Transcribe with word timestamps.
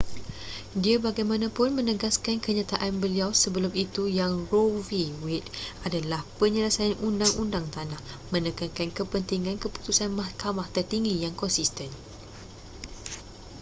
dia 0.83 0.97
bagaimanapun 1.05 1.69
menegaskan 1.79 2.37
kenyataan 2.45 2.93
beliau 3.03 3.29
sebelum 3.41 3.69
itu 3.85 4.03
yang 4.19 4.33
roe 4.51 4.79
v. 4.87 4.91
wade 5.23 5.45
adalah 5.87 6.21
penyelesaian 6.41 6.97
undang-undang 7.07 7.65
tanah”,menekankan 7.75 8.89
kepentingan 8.97 9.57
keputusan 9.63 10.09
mahkamah 10.19 10.65
tertinggi 10.75 11.15
yang 11.23 11.35
konsisten 11.41 11.89